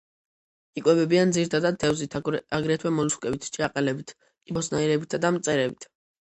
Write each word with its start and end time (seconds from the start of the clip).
იკვებებიან 0.79 1.33
ძირითადად 1.35 1.77
თევზით, 1.83 2.17
აგრეთვე 2.59 2.93
მოლუსკებით, 3.01 3.51
ჭიაყელებით, 3.59 4.15
კიბოსნაირებითა 4.49 5.21
და 5.29 5.33
მწერებით. 5.39 5.89